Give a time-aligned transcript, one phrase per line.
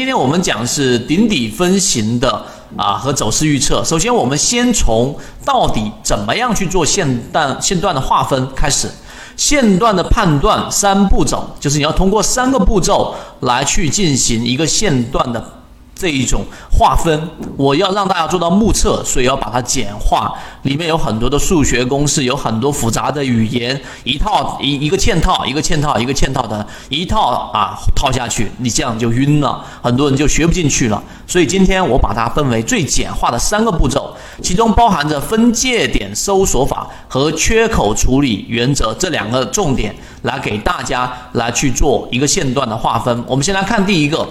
[0.00, 2.42] 今天我们讲的是顶底分型的
[2.74, 3.84] 啊和走势预测。
[3.84, 8.88] 首先，我们先从到底怎么样去做线段线段的划分开始。
[9.36, 15.59] 线段的判断三步骤，就是你要通过三个步骤来去进行一个线段的。
[16.00, 16.42] 这一种
[16.72, 17.28] 划分，
[17.58, 20.32] 我要让大家做到目测，所以要把它简化。
[20.62, 31.02] 里面有很多的数学公式，有很多复杂的语言，一套一一个嵌套，一个嵌套，一个嵌套的一套啊套下去，你这样就晕了，很多人就学不进去了。
[31.26, 43.22] 所以今天我把它分为最简化的三个步骤，其中包含着分界点搜索法和缺口处理原则这两个重点，来给大家来去做一个线段的划分。
[43.26, 44.26] 我们先来看第一个。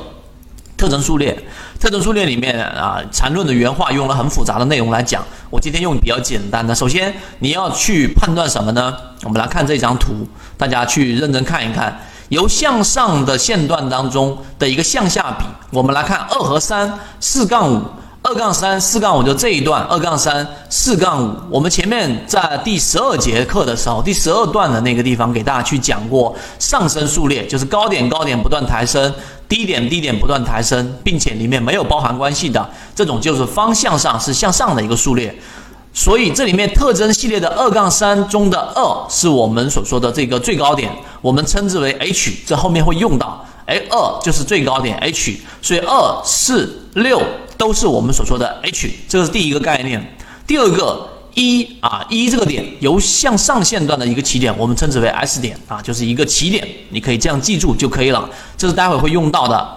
[0.80, 1.38] 特征数列，
[1.78, 6.74] 特征数列里面啊，缠论的原话用了很复杂的内容来讲，我今天用比较简单的。
[6.74, 8.96] 首先，你要去判断什么呢？
[9.24, 10.26] 我们来看这张图，
[10.58, 17.84] 大家去认真看一看，由向上的线段当中的一个向下比，我们来看二和三，四杠五。
[18.22, 29.12] 二杠三四杠五就这一段，二杠三四杠五，我们前面在第十二节课的时候，第十二段的那个地方给大家去讲过上升数列，就是高点高点不断抬升，
[29.48, 35.34] 低点低点不断抬升，并且里面没有包含关系的这种就是方向上是向上的一个数列。
[35.94, 47.22] 所以这里面特征系列的二杠三中的二是我们所说的这个最高点，我们称之为 H，这后面会用到，哎，二就是最高点 H，所以二四六。
[47.60, 50.16] 都是我们所说的 H，这是第一个概念。
[50.48, 58.30] 第二个一啊一这个点由向上线段的一个起点，我们称之为 S 点啊，就是一个起点，你可以这样记住就可以了。
[58.58, 59.70] 这是待会会用到的。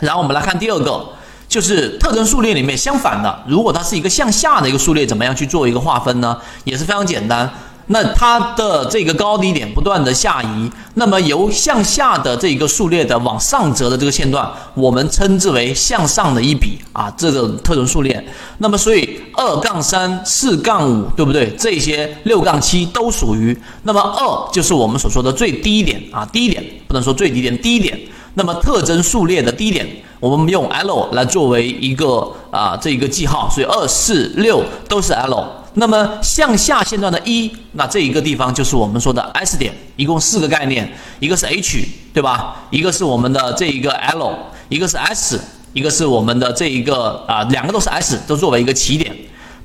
[0.00, 1.06] 然后我们来看第二个，
[1.48, 6.36] 就是特征数列里面相反的，如果它是一个向下的一个数列，怎么样去做一个划分呢？
[6.64, 7.48] 也是非常简单。
[7.88, 18.24] 那它的这个高低点不断的下移，那么由向下的这一个数列的往上折的这个线段，我们称之为向上的一笔啊，这个特征数列。
[18.58, 21.48] 那么所以二杠三、四杠五，对不对？
[21.56, 23.56] 这些六杠七都属于。
[23.84, 27.96] 那么二就是我们所说的最低点啊，低点不能说最低点，低点。
[28.34, 29.86] 那么特征数列的低点，
[30.20, 35.46] 我们用 L 来作为一个啊这一个记号，所以二、四、六都是 L。
[35.78, 42.56] 那么向下线段的一，那这一个地方就是我们说的 S 点，一共四个概念，一个是 H，对吧？
[42.70, 44.34] 一个是我们的这一个 L，
[44.70, 45.38] 一个是 S，
[45.74, 49.14] 一个是我们的这一个啊，两个都是 S，都作为一个起点。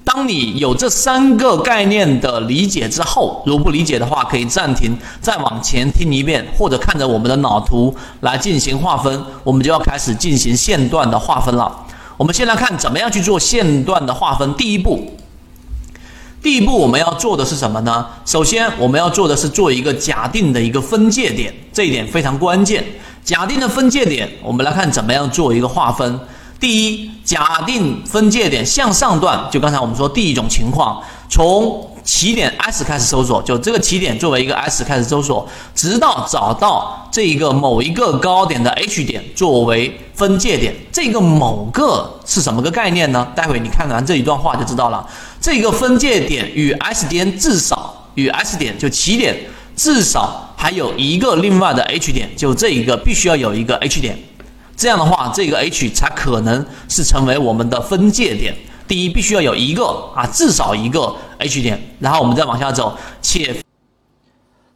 [0.03, 9.23] 当你有这三个概念的理解之后，如不理解的话，可以暂停，再往前听一遍，或者看着我们的脑图来进行划分。
[9.45, 11.73] 我们就要开始进行线段的划分了。
[12.17, 14.53] 我们先来看怎么样去做线段的划分。
[14.55, 15.09] 第一步。
[16.41, 18.05] 第一步我们要做的是什么呢？
[18.25, 22.83] 首先我们要做的是做一个假定的一个分界点，这一点非常关键。
[23.23, 26.19] 假定的分界点，我们来看怎么样做一个划分。
[26.59, 31.87] 第一，假定分界点向上段，就刚才我们说第一种情况，从。
[32.03, 40.73] 起点 S 开始搜索，就这个起点作为一个 S 开始搜索，直到找到这一个某一个高点的 H 点作为分界点。
[40.91, 43.27] 这个某个是什么个概念呢？
[43.35, 45.07] 待会你看完这一段话就知道了。
[45.41, 49.35] 这个分界点与 S 点至少与 S 点就起点
[49.75, 54.15] 至少还有一个另外的 H 点，就这一个必须要有一个 H 点。
[54.77, 58.55] 这样的话，这个 H 才可能是成为我们的分界点。
[58.87, 59.83] 第一，必须要有一个
[60.15, 62.95] 啊，至少一个 H 点，然后我们再往下走。
[63.21, 63.55] 且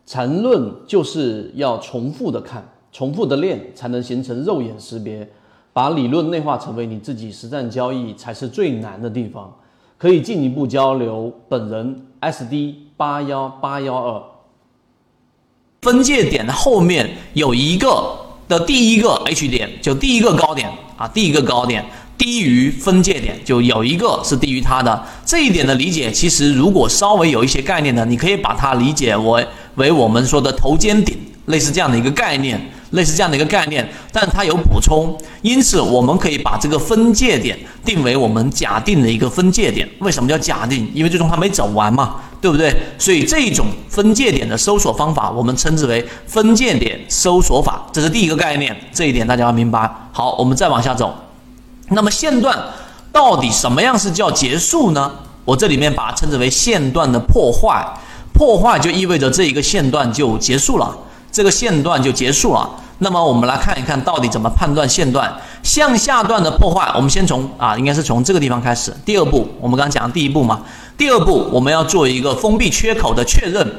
[0.08, 5.30] 缠论就是要重复的看，重复的练，才能形成肉眼识别。
[5.74, 9.54] 把理论内化成为你自己实战交易，才是最难的地方。
[9.98, 11.34] 可以进一步交流。
[11.50, 14.24] 本人 SD 八幺八幺二。
[15.82, 18.16] 分界点的后面有一个
[18.48, 21.86] 的第一个 H 点，就第一个高点啊，第一个高点。
[22.18, 29.46] 低于分界点就有一个是低于它的这一点的理解，其实如果稍微有一些概念的，你可以把它理解为
[29.76, 31.18] 为我们说的头肩顶，
[31.48, 32.60] 类似这样的一个概念，
[32.96, 39.88] 类似这样的一个概念，但它有补充，因此我们可以把这个分界点定为我们假定的一个分界点。
[40.00, 40.90] 为什么叫假定？
[40.94, 42.76] 因为最终它没走完嘛，对不对？
[42.98, 49.90] 所以这种分界点的搜索方法，我们称之为分界点搜索法，这是第一个概念，这一点大家要明白。
[50.12, 51.14] 好，我们再往下走。
[51.90, 52.58] 那么线段
[53.12, 55.12] 到底什么样是叫结束呢？
[55.44, 57.86] 我这里面把它称之为线段的破坏，
[58.34, 60.98] 破坏就意味着这一个线段就结束了，
[61.32, 62.68] 这个线段就结束了。
[63.00, 65.34] 那么我们来看一看到底怎么判断线段
[65.64, 66.90] 向下段的破坏。
[66.96, 68.94] 我们先从啊，应该是从这个地方开始。
[69.04, 70.62] 第二步，我们刚讲的第一步嘛。
[70.98, 73.70] 第二步我们要做一个封闭缺口的确认。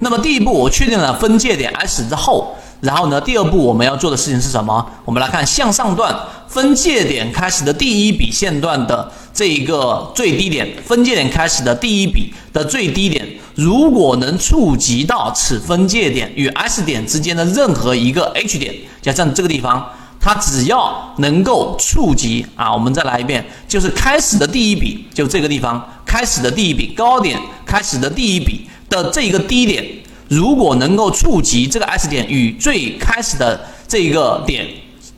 [0.00, 2.54] 那么第一步我确定了分界点 S 之后。
[2.80, 4.84] 然后呢，第二步我们要做的事情是什么？
[5.04, 6.14] 我们来看向上段
[6.46, 13.22] 分界点开始的第一笔线段的这一个最低点，分界点开始的第一笔的最低点，
[13.54, 29.84] 如果能触及到此分界点与 S 点之间的任何一个 H 点，就像这个地方，它只要能够触及啊，我们再来一遍，就是开始的第一笔，就这个地方开始的第一笔高点，开始的第一笔的这个低点。
[30.28, 34.66] 如果能够触及这个 S 点与最开始的这个点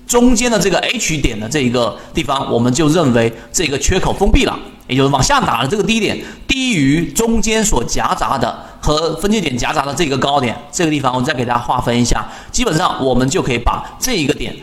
[0.09, 4.59] 中间的这个 H 点的这一个地方，我们就认为这个缺口封闭了，
[4.89, 14.57] 也就是往下打的这个低点低于中间所夹杂的和分界点夹杂的这个高点，这个地方我再给大家划分一下，基本上我们就可以把这一个点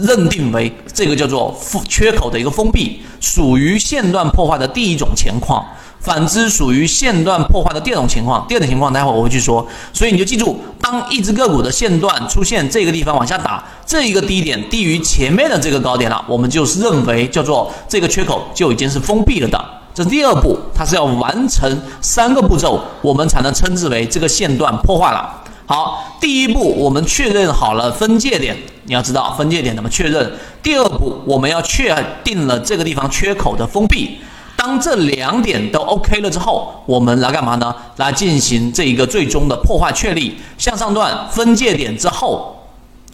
[0.00, 1.56] 认定为这个叫做
[1.88, 5.64] 缺口的一个封闭，属于线段破坏的第一种情况。
[6.00, 8.46] 反之，属于线段破坏的第二种情况。
[8.48, 9.66] 第二种情况，待会我会去说。
[9.92, 19.62] 所以你就记住，当一只个股的线段出现这个地方往下打，这一个低点低于前面的这个高点了，我们就是认为叫做这个缺口就已经是封闭了的。
[19.92, 25.42] 这是第二步，它是要完成三个步骤，我们才能称之为这个线段破坏了。
[25.66, 28.56] 好，第一步我们确认好了分界点，
[28.86, 30.32] 你要知道分界点怎么确认。
[30.62, 31.94] 第二步，我们要确
[32.24, 34.18] 定了这个地方缺口的封闭。
[34.62, 37.74] 当这两点都 OK 了之后，我们来干嘛呢？
[37.96, 42.62] 来进行这一个最终的破坏确立向上段分界点之后，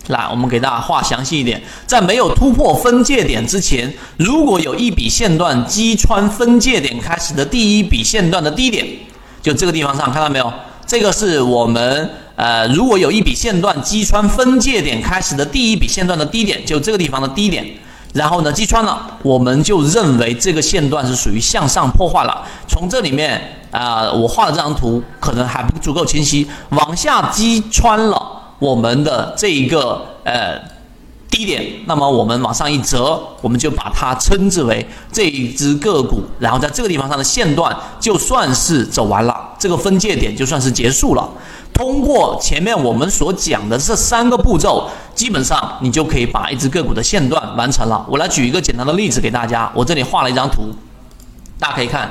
[0.09, 8.85] 来，我们给大家画详细一点，在没有突破分界点之前，如果有一笔线段击穿分界点开始的第一笔线段的低点，
[9.41, 10.53] 就这个地方上看到没有？
[10.85, 17.65] 这个是我们呃，如果有一笔线段击穿分界点开始的第一笔线段的低点，就这个地方的低点。
[18.17, 22.43] 然后呢，击穿了，我们就认为这个线段是属于向上破坏了。
[22.67, 23.41] 从这里面
[23.71, 26.49] 啊，我画的这张图可能还不足够清晰。
[26.71, 28.19] 往下击穿了
[28.59, 30.59] 我们的这一个呃
[31.31, 36.23] 低点，那么我们往上一折，我们就把它称之为这一只个股。
[36.39, 41.29] 然后在这个地方上的线段就算是走完了，这个分界点就算是结束了。
[41.77, 48.05] 通过前面我们所讲的这三个步骤，基本上你就可以把一只个股的线段完成了。
[48.09, 50.75] 我来举一个简单的例子给大家，我这里画了一张图，
[51.59, 52.11] 大家可以看。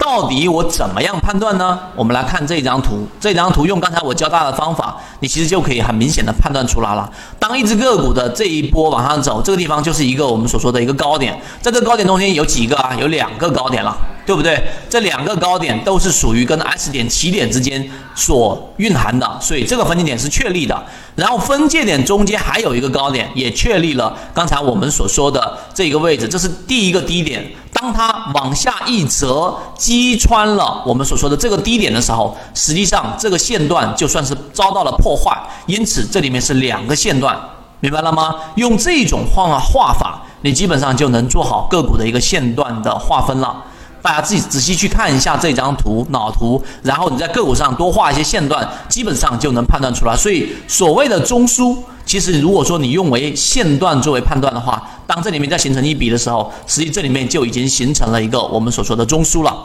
[0.00, 1.78] 到底我怎么样判断呢？
[1.94, 7.12] 我们来看这张图，这张图用刚才我教大家的方法，你其实就可以很明显的判断出来了。
[7.38, 12.96] 当一只个股的这一波往上走，这个地方就是一个我们所说的一个高点，在这个高点中间有几个啊？
[12.98, 14.62] 有两个高点了，对不对？
[14.88, 20.84] 这两个高点都是属于跟 S 点起点之间所蕴含的，所以这个分界点是确立的。
[21.14, 27.44] 然后分界点中间还有一个高点，也确立了刚才我们所说的这个位置，这是第一个低点。
[27.72, 35.36] 当它往下一折，击穿了我们所说的这个低点的时候，实际上这个线段就算是遭到了破坏。
[35.66, 37.36] 因此，这里面是两个线段，
[37.80, 38.34] 明白了吗？
[38.54, 43.64] 用这种画画法，你基本上就能做好个股的一个线段的划分了。
[44.02, 50.16] 大家自己仔细去看一下这张图脑图，然后你在个股上多画一些线段，基本上就能判断出来。
[50.16, 59.56] 所以所谓的中枢，其实如果说你用为线段作为判断的话，当这里面再形成一笔的时候，实际这里面就已经形成了一个我们所说的中枢了。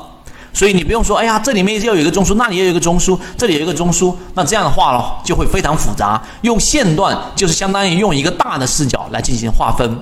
[0.53, 6.21] 所以你不用说，哎呀，这里面又有一个中枢，那里又有一个中枢，这里有一个中枢，那这样的话了就会非常复杂。
[6.41, 9.99] 用线段就是相当于用一个大的视角来进行划分，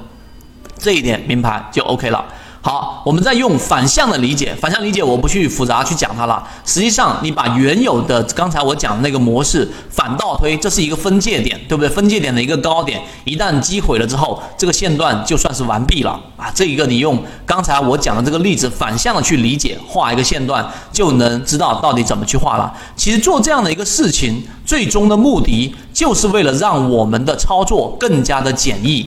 [0.77, 2.23] 这一点明白就 OK 了。
[2.65, 6.43] 好，我们再用反向的理解，反向理解我不去复杂去讲它了。
[6.65, 11.87] 实际上，你把原有的刚才我讲的那个模式反倒推，这是一个分界点，对不对？
[11.87, 16.51] 分界点的一个高点，一旦击毁了之后，这个线段就算是完毕了啊。
[16.55, 22.73] 这一个你用刚才我讲的这个例子反向的去理解，画一个线段，就能知道到底怎么去画了。
[22.95, 29.03] 其实做这样的一个事情，最终的目的就是为了让我们的操作更加的简易。